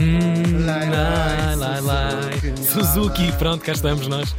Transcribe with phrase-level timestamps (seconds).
[0.00, 0.88] Hum, Lai,
[1.56, 2.56] lai, lai.
[2.56, 3.30] Suzuki.
[3.32, 4.34] Pronto, cá estamos nós.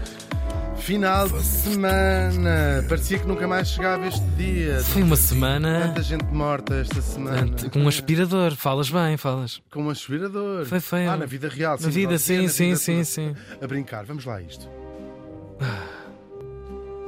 [0.80, 2.84] Final de semana.
[2.90, 4.80] Parecia que nunca mais chegava este dia.
[4.82, 7.52] Foi uma semana Tanta gente morta esta semana.
[7.72, 8.56] com um aspirador.
[8.56, 9.62] Falas bem, falas.
[9.72, 10.66] Com um aspirador.
[10.66, 11.12] Foi feio.
[11.12, 11.78] Ah, na vida real.
[11.80, 13.06] Na vida, sim, na sim, vida sim, toda.
[13.06, 13.36] sim.
[13.62, 14.68] A brincar, vamos lá a isto.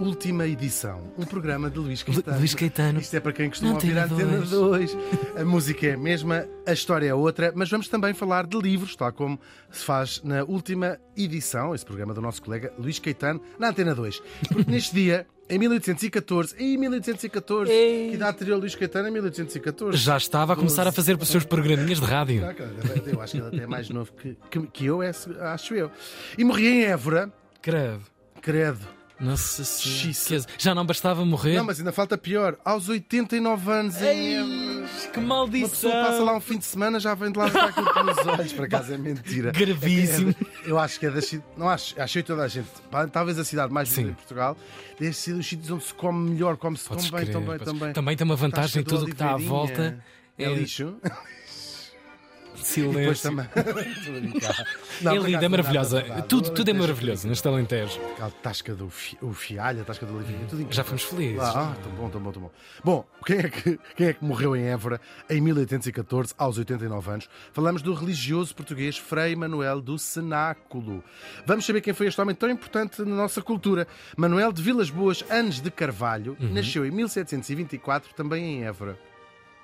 [0.04, 2.38] Última edição, um programa de Luís Caetano.
[2.38, 3.00] Luís Caetano.
[3.00, 4.50] Isto é para quem costuma ouvir a Antena 2.
[4.50, 4.98] 2.
[5.38, 8.98] A música é a mesma, a história é outra, mas vamos também falar de livros,
[8.98, 9.40] tal como
[9.72, 14.22] se faz na última edição, esse programa do nosso colega Luís Caetano, na Antena 2.
[14.50, 18.10] Porque neste dia, em 1814, em 1814, Ei.
[18.10, 19.98] que idade teria o Luís Caetano em 1814?
[19.98, 22.44] Já estava a começar a fazer os seus programinhas de rádio.
[23.08, 25.12] Eu acho que ele até é mais novo que, que, que eu, é,
[25.54, 25.90] acho eu.
[26.38, 28.02] E morri em Évora, Credo.
[28.42, 28.86] credo.
[29.20, 30.46] Nossa Senhora.
[30.58, 31.56] Já não bastava morrer?
[31.58, 32.58] Não, mas ainda falta pior.
[32.66, 36.36] Aos 89 anos em Ei, que Uma pessoa passa lá maldição.
[36.38, 38.54] um fim de semana já vem de lá estar aquilo pelos olhos.
[38.54, 39.52] Por acaso é mentira.
[39.52, 40.32] Gravíssimo.
[40.66, 42.68] É- eu acho que é das ci- Não acho, achei toda a gente.
[43.12, 44.58] Talvez a cidade mais bonita de Portugal
[45.00, 47.76] deve ser dos sítios onde se come melhor, come-se come bem, crer, tão bem, tão
[47.78, 47.94] bem.
[47.94, 50.04] Também tem uma vantagem, do tudo o que está à volta
[50.38, 50.96] É é lixo.
[52.64, 53.00] silêncio.
[53.00, 53.46] Depois também.
[55.02, 55.98] Não, é linda, é maravilhosa.
[56.02, 56.22] nada, nada.
[56.24, 58.00] Tudo, tudo é maravilhoso neste Alentejo.
[58.14, 60.74] Aquela tasca do fi, o fialho, a tasca do Olivinha, tudo incrível.
[60.74, 61.40] Já fomos felizes.
[61.42, 62.52] Ah, tão bom, tão bom, tão bom.
[62.84, 67.30] Bom, quem é, que, quem é que morreu em Évora em 1814, aos 89 anos?
[67.52, 71.04] Falamos do religioso português Frei Manuel do Cenáculo.
[71.46, 73.88] Vamos saber quem foi este homem tão importante na nossa cultura.
[74.16, 76.54] Manuel de Vilas Boas Anos de Carvalho Uhum.
[76.54, 78.98] nasceu em 1724, também em Évora.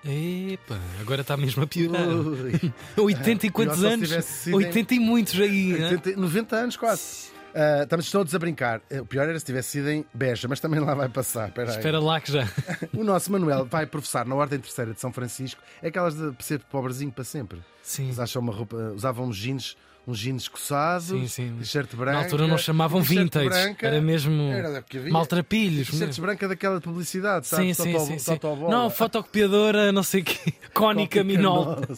[0.06, 2.08] Epa, agora está mesmo a piorar.
[2.08, 2.72] Ui.
[2.98, 4.08] 80 e quantos só se anos?
[4.10, 5.74] tivesse sido em- 80 e muitos aí.
[5.74, 5.90] né?
[5.92, 7.30] 80, 90 anos quase.
[7.54, 8.80] Ah, estamos todos a brincar.
[9.02, 11.52] O pior era se tivesse sido em Beja, mas também lá vai passar.
[11.68, 12.48] Espera lá que já.
[12.96, 15.62] O nosso Manuel vai professar na Ordem Terceira de São Francisco.
[15.82, 17.60] É aquelas de ser pobrezinho para sempre.
[17.82, 18.06] Sim.
[18.06, 19.76] Eles acham uma roupa, usavam jeans,
[20.10, 21.56] uns jeans coçados, Sim, sim.
[21.60, 22.14] t-shirt branca.
[22.20, 25.88] Na altura não chamavam t-shirt vintage, branca, era mesmo era maltrapilhos.
[25.88, 26.26] T-shirts mesmo.
[26.26, 27.78] branca daquela de publicidade, Sim, sabes?
[27.78, 28.32] sim, sim, sim.
[28.38, 28.72] Totobola.
[28.72, 30.54] Não, fotocopiadora, não sei o quê.
[30.74, 31.94] Cónica Minolta.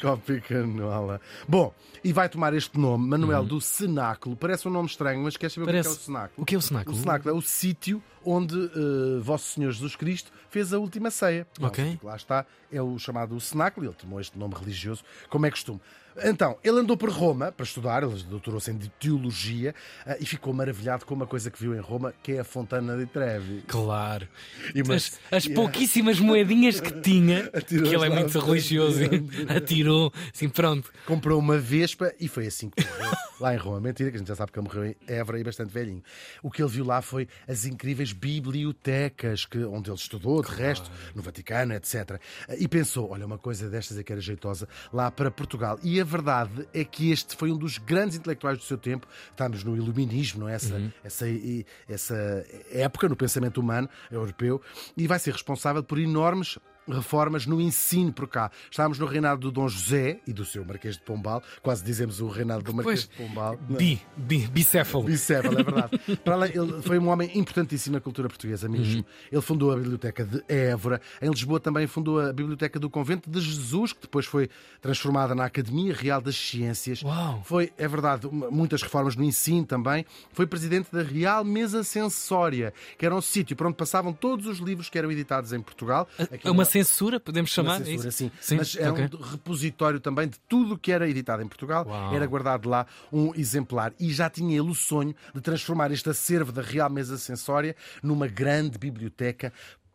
[0.00, 1.20] Cópia canola.
[1.48, 1.72] Bom,
[2.02, 3.46] e vai tomar este nome, Manuel Uhum.
[3.46, 4.36] do Cenáculo.
[4.36, 6.04] Parece um nome estranho, mas queres saber o que é, é o Parece.
[6.04, 6.32] Cenáculo?
[6.42, 6.96] O que é o O cenáculo?
[6.96, 11.46] cenáculo é o sítio onde eh, Vosso Senhor Jesus Cristo fez a última ceia.
[11.60, 11.98] Ok.
[12.02, 15.80] Lá está, é o chamado cenáculo, ele tomou este nome religioso, como é costume.
[16.22, 19.74] Então, ele andou por Roma para estudar, ele doutorou-se em teologia
[20.06, 22.96] eh, e ficou maravilhado com uma coisa que viu em Roma, que é a Fontana
[22.96, 23.62] di Trevi.
[23.66, 24.28] Claro.
[24.74, 29.00] E uma- As, as pouquíssimas moedinhas que tinha, que ele é muito religioso,
[29.54, 30.90] atirou, assim, pronto.
[31.06, 33.80] comprou uma vespa e foi assim que morreu lá em Roma.
[33.80, 36.02] Mentira, que a gente já sabe que ele morreu em Évora e bastante velhinho.
[36.42, 40.90] O que ele viu lá foi as incríveis bibliotecas que, onde ele estudou, de resto,
[41.14, 42.20] no Vaticano, etc.
[42.58, 45.78] E pensou: olha, uma coisa destas é que era jeitosa lá para Portugal.
[45.82, 49.06] E a verdade é que este foi um dos grandes intelectuais do seu tempo.
[49.30, 50.54] Estamos no iluminismo, não é?
[50.54, 54.60] Essa, essa, e- essa época no pensamento humano europeu
[54.96, 56.58] e vai ser responsável por enormes
[56.90, 58.50] reformas no ensino por cá.
[58.70, 62.28] Estávamos no reinado do Dom José e do seu Marquês de Pombal, quase dizemos o
[62.28, 63.56] reinado do Marquês Pois, de Pombal.
[63.56, 65.04] Bi, bi, bicéfalo.
[65.04, 65.98] Bicéfalo, é verdade.
[66.24, 69.04] Para além, ele foi um homem importantíssimo na cultura portuguesa mesmo.
[69.30, 71.00] Ele fundou a Biblioteca de Évora.
[71.20, 74.48] Em Lisboa também fundou a Biblioteca do Convento de Jesus, que depois foi
[74.80, 77.02] transformada na Academia Real das Ciências.
[77.02, 77.42] Uau.
[77.44, 80.04] Foi, é verdade, muitas reformas no ensino também.
[80.32, 84.58] Foi presidente da Real Mesa Censória, que era um sítio por onde passavam todos os
[84.58, 86.08] livros que eram editados em Portugal.
[86.18, 87.80] Aqui É uma censura, podemos uma chamar?
[87.82, 88.18] é censura, isso?
[88.18, 88.30] sim.
[88.40, 89.08] Sim, Mas era ok.
[89.18, 91.86] um repositório também de tudo o que era editado em Portugal.
[91.86, 92.14] Uau.
[92.14, 93.92] Era guardado lá um exemplar.
[93.98, 98.26] E já tinha ele o sonho de transformar este acervo da Real Mesa Censória numa
[98.26, 99.52] grande biblioteca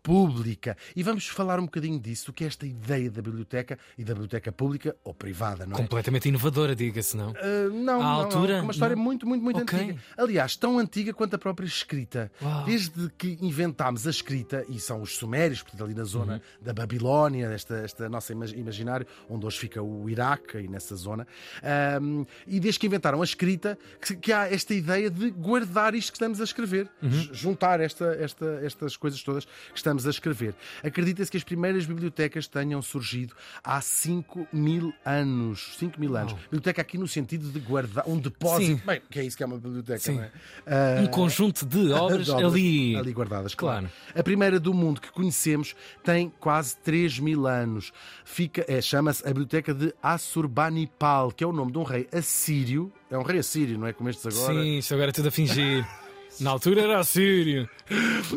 [0.09, 0.77] pública.
[0.95, 4.51] E vamos falar um bocadinho disso, que é esta ideia da biblioteca e da biblioteca
[4.51, 5.81] pública ou privada, não é?
[5.81, 7.31] Completamente inovadora, diga-se, não?
[7.31, 8.57] Uh, não, À não, altura?
[8.57, 8.63] não.
[8.65, 9.01] Uma história Não.
[9.03, 9.79] muito, muito, muito Ok.
[9.79, 9.99] antiga.
[10.15, 12.31] Aliás, tão antiga quanto a própria escrita.
[12.39, 12.65] Uau.
[12.65, 16.39] Desde que inventámos a escrita, e são os sumérios, portanto, ali na zona Uhum.
[16.65, 21.25] da Babilónia, esta, esta nossa imag- imaginário, onde hoje fica o Iraque, aí nessa zona,
[21.99, 26.11] um, e desde que inventaram a escrita, que, que há esta ideia de guardar isto
[26.11, 27.29] que estamos a escrever, Uhum.
[27.33, 30.55] juntar esta, esta, estas coisas todas que estamos a escrever.
[30.83, 35.75] Acredita-se que as primeiras bibliotecas tenham surgido há 5 mil anos.
[35.77, 36.31] 5 mil anos.
[36.33, 36.41] Uau.
[36.45, 38.79] Biblioteca aqui no sentido de guardar um depósito.
[38.79, 38.81] Sim.
[38.85, 40.15] Bem, que é isso que é uma biblioteca, Sim.
[40.15, 40.31] não é?
[40.65, 42.95] Ah, Um conjunto de obras, de obras ali.
[42.95, 43.87] ali guardadas, claro.
[43.87, 44.19] Claro.
[44.19, 47.91] A primeira do mundo que conhecemos tem quase 3 mil anos.
[48.23, 52.91] Fica, é, chama-se a Biblioteca de Assurbanipal, que é o nome de um rei assírio.
[53.11, 54.53] É um rei assírio, não é como estes agora?
[54.63, 55.85] Sim, isto agora é tudo a fingir.
[56.39, 57.69] Na altura era assírio.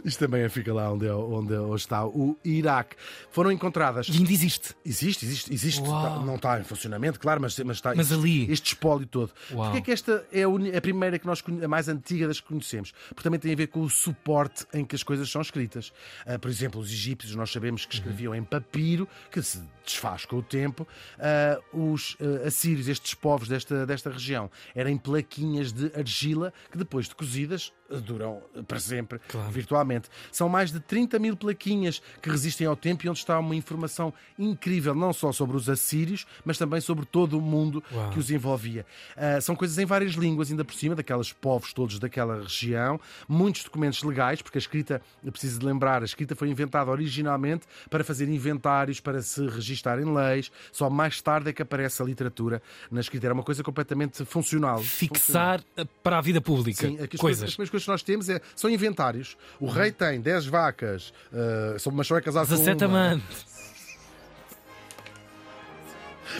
[0.04, 2.96] Isto também fica lá onde, é- onde hoje está o Iraque.
[3.30, 4.08] Foram encontradas.
[4.08, 4.74] E ainda existe.
[4.84, 5.82] Existe, existe, existe.
[5.82, 8.50] Tá- não está em funcionamento, claro, mas, mas está Mas ali.
[8.50, 9.32] este espólio todo.
[9.52, 9.64] Uau.
[9.64, 12.46] Porquê é que esta é a, a primeira que nós a mais antiga das que
[12.46, 12.92] conhecemos?
[13.08, 15.92] Porque também tem a ver com o suporte em que as coisas são escritas.
[16.26, 20.36] Ah, por exemplo, os egípcios, nós sabemos que escreviam em papiro, que se desfaz com
[20.36, 20.86] o tempo.
[21.18, 26.78] Ah, os ah, assírios, estes povos desta, desta região, eram em plaquinhas de argila que
[26.78, 27.72] depois de cozidas
[28.02, 29.50] duram para sempre, Claro.
[29.50, 30.08] virtualmente.
[30.30, 34.12] São mais de 30 mil plaquinhas que resistem ao tempo e onde está uma informação
[34.38, 38.10] incrível, não só sobre os assírios, mas também sobre todo o mundo Uau.
[38.10, 38.84] que os envolvia.
[39.16, 43.64] Ah, são coisas em várias línguas, ainda por cima, daqueles povos todos daquela região, muitos
[43.64, 48.02] documentos legais, porque a escrita, eu preciso de lembrar, a escrita foi inventada originalmente para
[48.04, 52.62] fazer inventários, para se registar em leis, só mais tarde é que aparece a literatura
[52.90, 53.26] na escrita.
[53.26, 54.48] Era uma coisa completamente funcional.
[54.48, 54.78] Funcional.
[54.82, 57.54] Fixar eh, para a vida pública Sim, é coisas.
[57.54, 57.54] coisas.
[57.78, 59.36] Coisas que nós temos é, são inventários.
[59.60, 63.06] O rei tem 10 vacas, uh, mas só é casado 17 com uma.
[63.06, 63.46] amantes.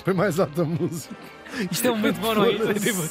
[0.05, 1.17] Foi mais alta a música.
[1.71, 2.57] Isto é um momento bom, não é?
[2.57, 2.81] Foda-se.
[2.81, 3.03] Tipo,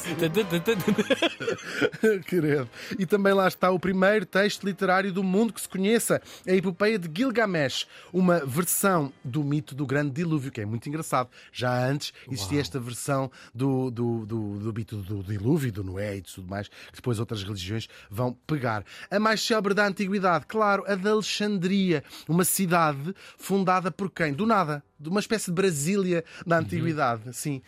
[2.26, 2.68] Querido.
[2.98, 6.98] E também lá está o primeiro texto literário do mundo que se conheça, a epopeia
[6.98, 11.28] de Gilgamesh, uma versão do mito do grande dilúvio, que é muito engraçado.
[11.52, 16.22] Já antes existia esta versão do, do, do, do mito do dilúvio, do Noé e
[16.22, 18.84] tudo mais, que depois outras religiões vão pegar.
[19.10, 24.32] A mais célebre da antiguidade, claro, a de Alexandria, uma cidade fundada por quem?
[24.32, 24.82] Do nada.
[25.00, 27.62] De uma espécie de Brasília da antiguidade, sim.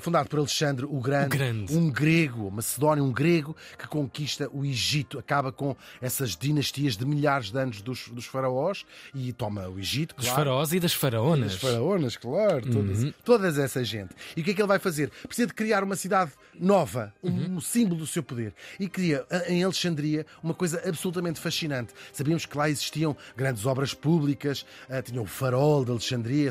[0.00, 1.76] Fundado por Alexandre o Grande, Grande.
[1.76, 7.50] um grego, Macedónio, um grego que conquista o Egito, acaba com essas dinastias de milhares
[7.50, 8.84] de anos dos, dos faraós
[9.14, 10.38] e toma o Egito, Dos claro.
[10.40, 11.52] faraós e das faraonas.
[11.52, 14.14] Das faraonas, claro, todas, todas essa gente.
[14.36, 15.10] E o que é que ele vai fazer?
[15.26, 18.52] Precisa de criar uma cidade nova, um, um símbolo do seu poder.
[18.78, 21.92] E cria em Alexandria uma coisa absolutamente fascinante.
[22.12, 26.50] Sabíamos que lá existiam grandes obras públicas, ah, tinha o farol de Alexandria,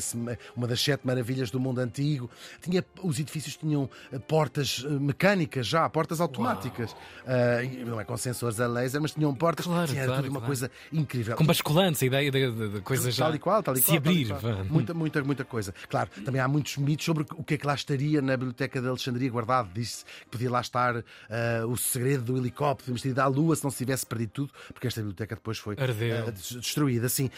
[0.55, 2.29] uma das sete maravilhas do mundo antigo.
[2.61, 6.95] Tinha, os edifícios tinham ah, portas ah, mecânicas já, portas automáticas.
[7.63, 9.65] E não é com sensores a laser, mas tinham portas.
[9.65, 10.45] Claro, Sim, era claro, tudo uma claro.
[10.47, 11.35] coisa incrível.
[11.35, 13.83] Com basculantes, a ideia de, de, de coisas já Tal e qual, tal e se
[13.85, 14.01] qual.
[14.01, 14.65] tal e abrir.
[14.71, 15.73] Muita, muita, muita coisa.
[15.89, 18.87] Claro, também há muitos mitos sobre o que é que lá estaria na Biblioteca de
[18.87, 19.69] Alexandria guardado.
[19.73, 23.71] Diz-se que podia lá estar ah, o segredo do helicóptero, ido à Lua se não
[23.71, 27.09] se tivesse perdido tudo, porque esta biblioteca depois foi des- destruída.
[27.09, 27.29] Sim.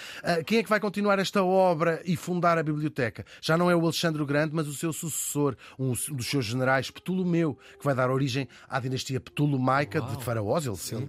[0.45, 3.25] Quem é que vai continuar esta obra e fundar a biblioteca?
[3.41, 6.89] Já não é o Alexandre o Grande, mas o seu sucessor, um dos seus generais,
[6.91, 10.65] Ptolomeu, que vai dar origem à dinastia ptolomaica de faraós.
[10.65, 10.75] Ele,
[11.05, 11.07] eh,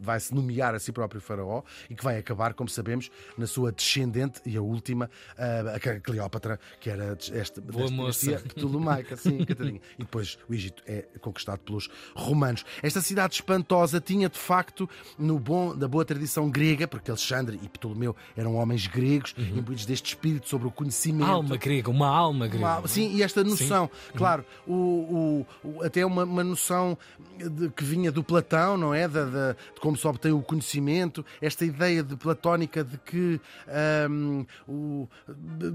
[0.00, 3.70] vai se nomear a si próprio faraó e que vai acabar, como sabemos, na sua
[3.70, 9.78] descendente e a última, eh, a Cleópatra, que era esta dinastia ptolomaica, sim, Catarina.
[9.98, 12.64] E depois o Egito é conquistado pelos romanos.
[12.82, 14.88] Esta cidade espantosa tinha, de facto,
[15.18, 20.06] no bom, da boa tradição grega, porque Alexandre e Ptolomeu eram homens gregos, imbuídos deste
[20.08, 21.28] espírito sobre o conhecimento.
[21.30, 22.64] Alma grega, uma alma grega.
[22.80, 26.98] Uma- sim, e esta noção, claro, o, o- o- até uma, uma noção
[27.36, 29.06] de- que vinha do Platão, não é?
[29.06, 34.44] Da- da- de como se obtém o conhecimento, esta ideia de platónica de que ahm,
[34.66, 35.08] o-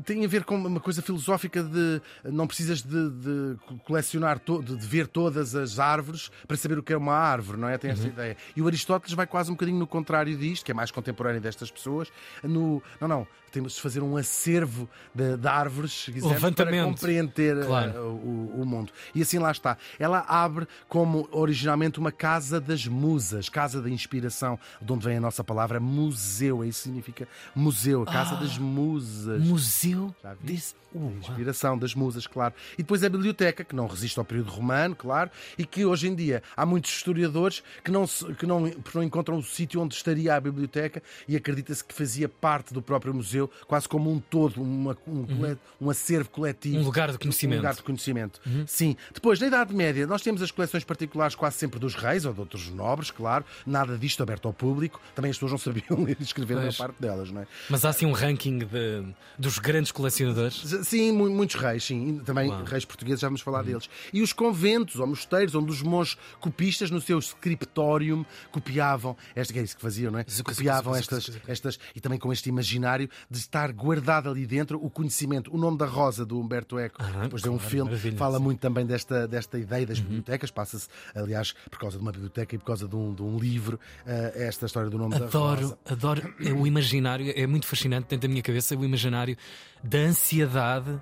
[0.05, 4.75] tem a ver com uma coisa filosófica de não precisas de, de colecionar, to- de,
[4.75, 7.77] de ver todas as árvores para saber o que é uma árvore, não é?
[7.77, 8.37] Tem esta ideia.
[8.55, 11.69] E o Aristóteles vai quase um bocadinho no contrário disto, que é mais contemporâneo destas
[11.71, 12.11] pessoas.
[12.43, 17.57] No, não, não, temos de fazer um acervo de, de árvores, se quisermos, para compreender
[17.59, 17.99] eh, Claro.
[18.01, 18.91] o, o mundo.
[19.13, 19.77] E assim lá está.
[19.99, 25.21] Ela abre como originalmente uma casa das musas, casa da inspiração, de onde vem a
[25.21, 26.65] nossa palavra museu.
[26.65, 29.41] Isso significa museu, a casa das musas.
[29.43, 30.73] Museu desse.
[30.95, 32.53] Uh, Inspiração das musas, claro.
[32.73, 36.13] E depois a biblioteca, que não resiste ao período romano, claro, e que hoje em
[36.13, 40.35] dia há muitos historiadores que não, que não, porque não encontram o sítio onde estaria
[40.35, 44.97] a biblioteca e acredita-se que fazia parte do próprio museu, quase como um todo, uma-
[45.07, 46.77] um, cole- um acervo coletivo.
[46.79, 47.57] Um lugar de conhecimento.
[47.59, 48.41] Um lugar de conhecimento.
[48.67, 48.95] Sim.
[49.13, 52.39] Depois, na Idade Média, nós temos as coleções particulares quase sempre dos reis ou de
[52.39, 53.45] outros nobres, claro.
[53.65, 55.01] Nada disto aberto ao público.
[55.15, 57.47] Também as pessoas não sabiam ler e escrever na parte delas, não é?
[57.69, 59.03] Mas há assim um ranking de,
[59.37, 60.55] dos grandes colecionadores.
[60.83, 62.19] Sim, mu- muitos reis, sim.
[62.25, 62.63] Também Uau.
[62.63, 63.89] reis portugueses, já vamos falar deles.
[64.11, 69.59] E os conventos ou mosteiros, onde os monges copistas, no seu scriptorium, copiavam, esta, que
[69.59, 70.25] é isso que faziam, não é?
[70.43, 75.51] Copiavam estas, estas, e também com este imaginário de estar guardado ali dentro o conhecimento.
[75.53, 78.37] O nome da Rosa, do Humberto Eco, depois de um claro, filme, fala.
[78.37, 78.43] Uhum.
[78.43, 80.51] muito também desta, desta ideia das bibliotecas.
[80.51, 83.79] Passa-se, aliás, por causa de uma biblioteca e por causa de um, de um livro,
[84.05, 85.79] eh, esta história do nome da Adoro, Rosa.
[85.89, 89.35] adoro é o imaginário, é muito fascinante dentro da minha cabeça o imaginário
[89.83, 91.01] da ansiedade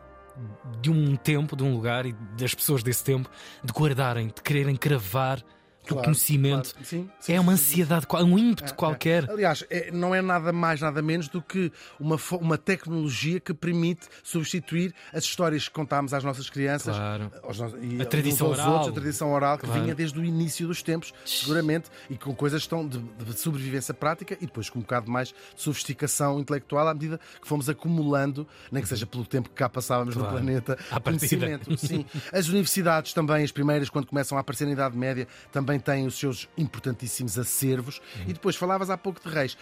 [0.81, 3.29] de um tempo, de um lugar e das pessoas desse tempo
[3.61, 5.43] de guardarem, de quererem cravar
[5.83, 6.71] do Claro, conhecimento.
[6.73, 6.85] claro.
[6.87, 9.29] Sim, sim, é uma ansiedade, um ímpeto qualquer.
[9.29, 14.07] Aliás, é- não é nada mais, nada menos do que uma, uma tecnologia que permite
[14.23, 16.95] substituir as histórias que contámos às nossas crianças.
[16.95, 17.31] Claro.
[17.43, 18.71] aos e A tradição aos oral.
[18.73, 22.65] outros, a tradição oral que vinha desde o início dos tempos, seguramente, e com coisas
[22.67, 26.93] tão de, de sobrevivência prática e depois com um bocado mais de sofisticação intelectual à
[26.93, 30.99] medida que fomos acumulando, nem que seja pelo tempo que cá passávamos no planeta, À
[30.99, 31.75] conhecimento.
[31.77, 32.05] Sim.
[32.31, 36.17] As universidades também, as primeiras, quando começam a aparecer na Idade Média, também têm os
[36.17, 38.01] seus importantíssimos acervos.
[38.27, 39.57] E depois falavas há pouco de reis.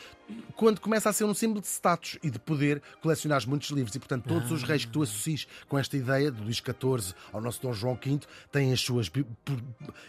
[0.55, 3.95] Quando começa a ser um símbolo de status e de poder, colecionares muitos livros.
[3.95, 7.41] E, portanto, todos os reis que tu associes com esta ideia, de Luís XIV ao
[7.41, 8.19] nosso Dom João V,
[8.51, 9.11] têm as suas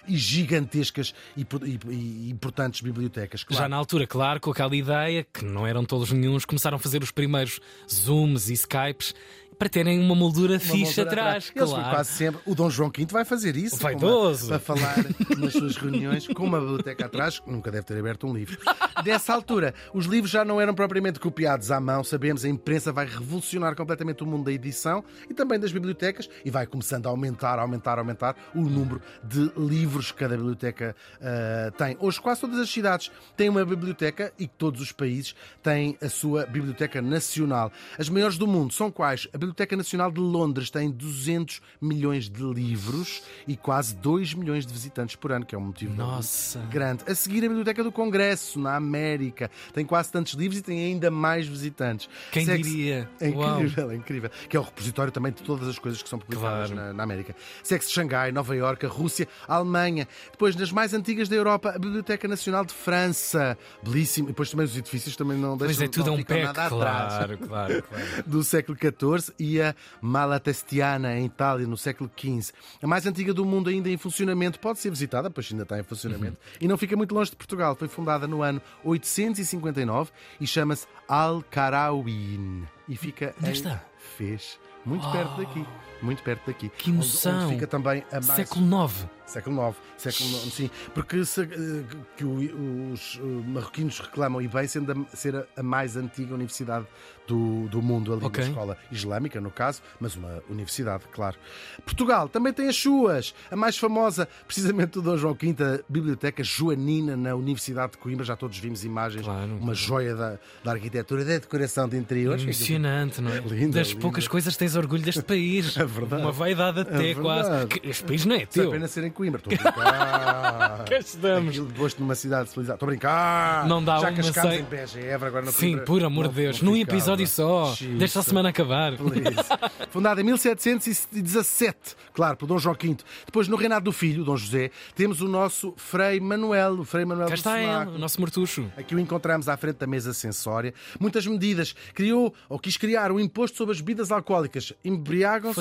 [0.06, 1.46] e gigantescas e,
[1.90, 3.44] e- importantes bibliotecas.
[3.44, 3.62] Claro.
[3.62, 7.02] Já na altura, claro, com aquela ideia, que não eram todos nenhuns, começaram a fazer
[7.02, 9.14] os primeiros Zooms e Skypes
[9.60, 11.52] para terem uma moldura Uma atrás.
[11.54, 11.90] Eles claro.
[11.90, 12.40] quase sempre.
[12.46, 13.76] O Dom João V vai fazer isso.
[13.76, 14.48] Vaidoso.
[14.48, 14.96] Para falar
[15.36, 18.58] nas suas reuniões com uma biblioteca atrás, que nunca deve ter aberto um livro.
[19.04, 22.02] Dessa altura, os livros já não eram propriamente copiados à mão.
[22.02, 26.50] Sabemos, a imprensa vai revolucionar completamente o mundo da edição e também das bibliotecas e
[26.50, 31.98] vai começando a aumentar, aumentar, aumentar o número de livros que cada biblioteca ah, tem.
[32.00, 36.46] Hoje, quase todas as cidades têm uma biblioteca e todos os países têm a sua
[36.46, 37.70] biblioteca nacional.
[37.98, 39.28] As maiores do mundo são quais?
[39.34, 44.72] A Biblioteca Nacional de Londres tem 200 milhões de livros e quase 2 milhões de
[44.72, 46.60] visitantes por ano, que é um motivo Nossa.
[46.70, 47.02] grande.
[47.06, 51.10] A seguir, a Biblioteca do Congresso, na América, tem quase tantos livros e tem ainda
[51.10, 52.08] mais visitantes.
[52.30, 53.10] Quem Segue-se- diria?
[53.20, 53.56] É Uau.
[53.56, 54.30] incrível, é incrível.
[54.48, 56.86] Que é o repositório também de todas as coisas que são publicadas Claro.
[56.88, 57.34] na, na América.
[57.62, 60.06] Segue-se Xangai, Nova Iorque, Rússia, Alemanha.
[60.30, 63.58] Depois, nas mais antigas da Europa, a Biblioteca Nacional de França.
[63.82, 64.28] Belíssimo.
[64.28, 66.66] E depois também os edifícios também não deixam Pois é, tudo não um pé, nada
[66.66, 66.70] atrás
[67.14, 68.04] claro, claro, claro.
[68.26, 72.52] do século XIV e a Malatestiana, em Itália, no século XV.
[72.82, 75.82] A mais antiga do mundo ainda em funcionamento, pode ser visitada, pois ainda está em
[75.82, 77.74] funcionamento, e não fica muito longe de Portugal.
[77.74, 82.64] Foi fundada no ano 859 e chama-se Al-Karawin.
[82.88, 83.82] E fica Onde em está?
[84.16, 84.58] Fez.
[84.84, 85.66] Muito perto daqui.
[86.02, 86.68] Muito perto daqui.
[86.70, 87.44] Que Onde- emoção.
[87.46, 88.26] Onde, fica também a mais...
[88.26, 89.06] Século IX.
[89.26, 91.84] Século IX, século IX, sim, porque se- eh,
[92.16, 96.84] que os eh, marroquinos reclamam, e bem, sendo a, ser a, mais antiga universidade
[97.28, 98.42] do, do mundo, ali Ok.
[98.42, 101.36] uma escola islâmica, no caso, mas uma universidade, claro.
[101.84, 106.42] Portugal também tem as suas, a mais famosa, precisamente do Dom João V, a Biblioteca
[106.42, 109.56] Joanina, na Universidade de Coimbra, já todos vimos imagens, Claro.
[109.60, 112.42] uma joia da, da arquitetura, da decoração de interiores.
[112.42, 113.38] Emocionante, não é?
[113.46, 114.00] Linda, das linda.
[114.00, 115.76] poucas coisas tens orgulho deste país.
[115.90, 116.22] É verdade.
[116.22, 117.66] Uma vaidade até É quase.
[117.66, 118.70] Que este país não é Se é teu.
[118.70, 120.84] pena ser em Coimbra, estou a brincar.
[120.88, 121.48] Cá estamos.
[121.50, 122.76] Aquilo deposto numa cidade civilizada.
[122.76, 123.66] Estou a brincar.
[123.68, 126.34] Não dá Já uma cascámos sem- em Beja, Évora, agora não Sim, por amor de
[126.34, 126.62] Deus.
[126.62, 127.74] Num episódio só.
[127.98, 128.92] Deixa a semana acabar.
[129.90, 132.96] Fundada em 1717, claro, por Dom João V.
[133.26, 137.28] Depois, no reinado do filho, Dom José, temos o nosso Frei Manuel, o Frei Manuel
[137.28, 138.70] Cá está ele, o nosso mortucho.
[138.76, 140.72] Aqui o encontramos à frente da mesa sensória.
[140.98, 141.74] Muitas medidas.
[141.94, 144.72] Criou ou quis criar um imposto sobre as bebidas alcoólicas.
[144.84, 145.58] Embriagam-se.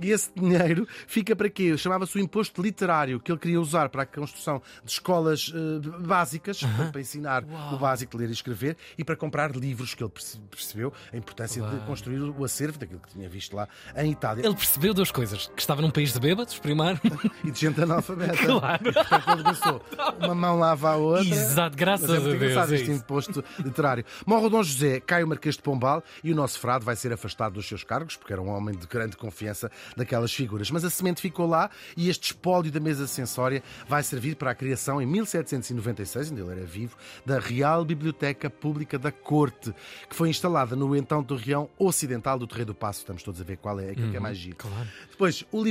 [0.00, 1.76] E esse dinheiro fica para quê?
[1.76, 6.60] Chamava-se o imposto literário, que ele queria usar para a construção de escolas eh, básicas,
[6.90, 10.38] para ensinar o básico de ler e escrever, e para comprar livros, que ele perce-
[10.50, 14.44] percebeu a importância de construir o acervo daquilo que tinha visto lá em Itália.
[14.44, 16.98] Ele percebeu duas coisas: que estava num país de bêbados, primeiro.
[17.44, 18.36] E de gente analfabeta.
[18.36, 18.88] Claro.
[18.88, 19.82] E, portanto,
[20.24, 21.24] uma mão lava a outra.
[21.28, 24.04] Exato, graças Mas é a Deus, é este imposto literário.
[24.26, 27.12] Morre o Dom José, cai o Marquês de Pombal e o nosso frade vai ser
[27.12, 29.57] afastado dos seus cargos, porque era um homem de grande confiança
[29.96, 30.70] daquelas figuras.
[30.70, 34.54] Mas a semente ficou lá e este espólio da mesa sensória vai servir para a
[34.54, 39.74] criação, em 1796, ainda ele era vivo, da Real Biblioteca Pública da Corte,
[40.08, 43.00] que foi instalada no então torreão ocidental do Terreiro do Passo.
[43.00, 44.56] Estamos todos a ver qual é aquilo que é mais giro.
[44.56, 44.88] claro.
[45.10, 45.62] Depois, o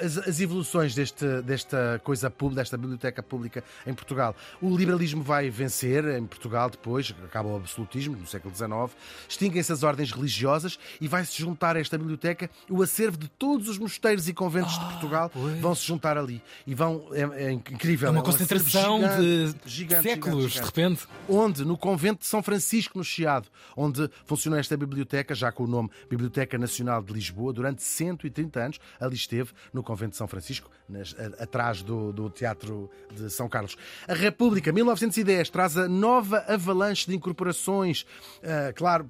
[0.00, 4.34] as, as evoluções deste, desta coisa pública, desta biblioteca pública em Portugal.
[4.60, 8.96] O liberalismo vai vencer em Portugal depois, acaba o absolutismo no século XIX,
[9.28, 13.78] extinguem-se as ordens religiosas e vai-se juntar a esta biblioteca o acervo de todos os
[13.78, 15.58] mosteiros e conventos de Portugal pois.
[15.60, 16.42] vão se juntar ali.
[16.66, 18.08] E vão, é, é incrível.
[18.08, 21.06] É uma um acervo concentração gigante, de gigante, séculos, gigante, de repente.
[21.28, 25.66] onde no convento de São Francisco, no Chiado, onde funcionou esta biblioteca, já com o
[25.66, 30.70] nome Biblioteca Nacional de Lisboa, durante 130 anos, ali esteve no convento de São Francisco,
[30.88, 33.76] nas- atrás do, do Teatro de São Carlos.
[34.08, 38.04] A República, 1910, traz a nova avalanche de incorporações.
[38.42, 39.06] Ah, claro,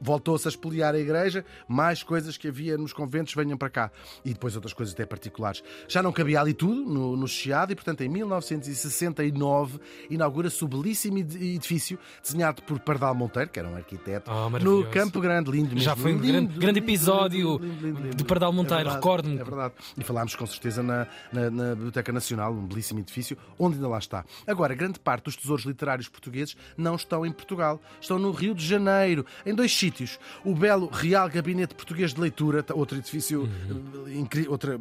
[0.00, 3.90] voltou-se a espoliar a Igreja, mais coisas que havia nos conventos venham para cá.
[4.24, 5.62] E depois outras coisas até particulares.
[5.88, 9.78] Já não cabia ali tudo, no, no Chiado, e portanto em 1969
[10.10, 14.84] inaugura-se o belíssimo edifício desenhado por Pardal Monteiro, que era um arquiteto, Oh, no.
[14.90, 15.80] Campo Grande, lindo mesmo.
[15.80, 19.38] Já foi um Lindo, grande, grande lindo, episódio lindo, de Pardal Monteiro, É recordo-me.
[19.38, 19.74] É verdade.
[19.96, 23.98] E falámos com certeza na, na, na Biblioteca Nacional, um belíssimo edifício, onde ainda lá
[23.98, 24.24] está.
[24.46, 28.64] Agora, grande parte dos tesouros literários portugueses não estão em Portugal, estão no Rio de
[28.64, 30.18] Janeiro, em dois sítios.
[30.44, 34.06] O belo Real Gabinete Português de Leitura, outro edifício Uhum.
[34.06, 34.80] eh, outra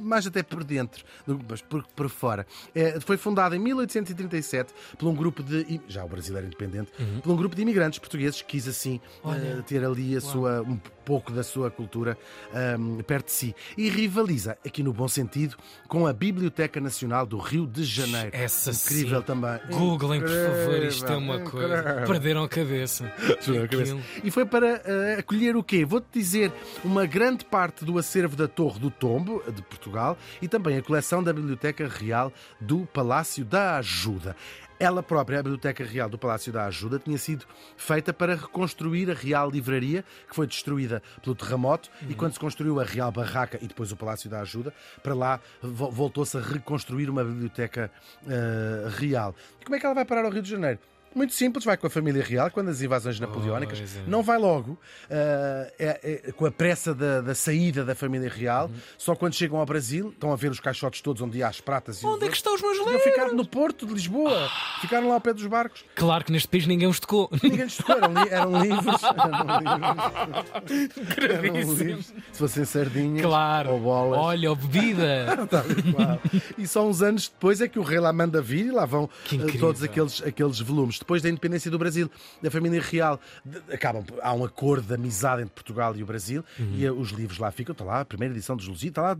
[0.00, 1.04] mais até por dentro,
[1.48, 2.46] mas por, por fora.
[2.74, 5.80] É, foi fundado em 1837 por um grupo de.
[5.88, 6.90] Já o brasileiro independente,
[7.22, 9.32] por um grupo de imigrantes portugueses que quis assim Uhum.
[9.34, 12.16] Eh, ter ali a sua, um pouco da sua cultura
[12.54, 13.56] ahm, perto de si.
[13.76, 15.56] E rivaliza, aqui no bom sentido,
[15.88, 18.30] com a Biblioteca Nacional do Rio de Janeiro.
[18.32, 19.26] Essa Incrível sim.
[19.26, 19.60] também.
[19.70, 22.04] Googlem, por favor, isto é uma Incrível, coisa.
[22.06, 23.12] Perderam a cabeça.
[23.40, 23.96] Juro, a cabeça.
[24.22, 25.84] E foi para eh, acolher o quê?
[25.84, 26.52] Vou-te dizer
[26.84, 31.22] uma grande parte do acervo da Torre do Tombo, de Portugal, e também a coleção
[31.22, 34.36] da Biblioteca Real do Palácio da Ajuda.
[34.80, 37.44] Ela própria, a Biblioteca Real do Palácio da Ajuda, tinha sido
[37.76, 42.80] feita para reconstruir a Real Livraria, que foi destruída pelo terremoto, e quando se construiu
[42.80, 47.08] a Real Barraca e depois o Palácio da Ajuda, para lá vo- voltou-se a reconstruir
[47.08, 47.90] uma biblioteca
[48.26, 49.34] eh, real.
[49.60, 50.80] E como é que ela vai parar ao Rio de Janeiro?
[51.14, 53.78] Muito simples, vai com a família real, quando as invasões napoleónicas.
[53.78, 54.00] Pois é.
[54.06, 54.78] Não vai logo,
[55.10, 58.66] ah, é- é com a pressa da, da saída da família real.
[58.66, 58.74] Uhum.
[58.98, 61.96] Só quando chegam ao Brasil, estão a ver os caixotes todos onde há as pratas
[62.02, 63.02] e os Onde é que estão os meus livros?
[63.02, 64.48] ficado no Porto de Lisboa.
[64.80, 65.84] Ficaram lá ao pé dos barcos.
[65.94, 67.28] Claro que neste país ninguém os tocou.
[67.42, 69.02] Ninguém lhes tocou, eram, li- eram livros.
[70.62, 71.68] Eram livros.
[71.68, 72.06] Eram livros.
[72.32, 73.70] Se fossem sardinhas Claro.
[73.72, 74.18] ou bolas.
[74.18, 75.26] Olha, ou bebida.
[75.50, 75.64] Tal
[76.58, 76.62] e.
[76.62, 79.08] E só uns anos depois é que o rei lá manda vir e lá vão
[79.32, 80.98] eh, todos aqueles, aqueles volumes.
[81.02, 83.20] Depois da independência do Brasil, da família real,
[83.72, 86.74] acabam, há um acordo de amizade entre Portugal e o Brasil Uhum.
[86.74, 87.72] e eh, os livros lá ficam.
[87.72, 89.16] Está lá a primeira edição dos Lusíadas, está lá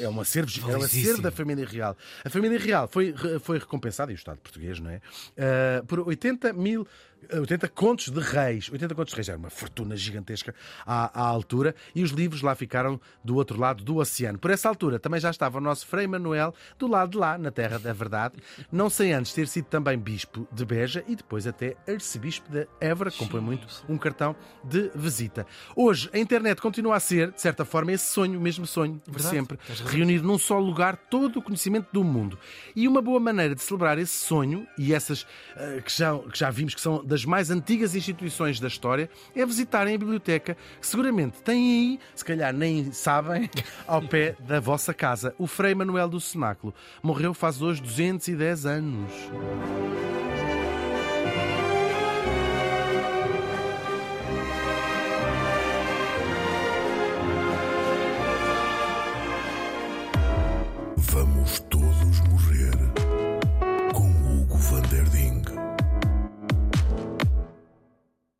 [0.00, 1.96] é um acervo, é um acervo da família real.
[2.24, 5.00] A família real foi, foi recompensada, e o Estado português, não é?
[5.36, 6.86] Eh, por 80 mil.
[7.32, 8.70] 80 contos de reis.
[8.70, 10.54] 80 contos de reis era uma fortuna gigantesca
[10.84, 14.38] à, à altura e os livros lá ficaram do outro lado do oceano.
[14.38, 17.50] Por essa altura também já estava o nosso Frei Manuel do lado de lá, na
[17.50, 18.34] Terra da Verdade,
[18.70, 23.10] não sem antes ter sido também bispo de Beja e depois até arcebispo de Évora,
[23.10, 25.46] compõe muito um cartão de visita.
[25.74, 29.10] Hoje a internet continua a ser, de certa forma, esse sonho, o mesmo sonho de
[29.10, 32.38] Verdade, sempre, reunir num só lugar todo o conhecimento do mundo.
[32.74, 36.50] E uma boa maneira de celebrar esse sonho, e essas eh, que, já, que já
[36.50, 41.42] vimos que são das mais antigas instituições da história, é visitarem a biblioteca, que seguramente
[41.42, 43.50] têm aí, se calhar nem sabem,
[43.86, 45.34] ao pé da vossa casa.
[45.38, 49.12] O Frei Manuel do Cenáculo morreu faz hoje 210 anos.